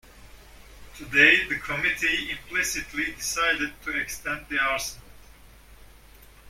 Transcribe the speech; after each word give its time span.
Today 0.97 1.47
the 1.47 1.59
committee 1.59 2.31
implicitly 2.31 3.11
decided 3.11 3.71
to 3.83 3.95
extend 3.99 4.47
the 4.49 4.57
arsenal. 4.57 5.07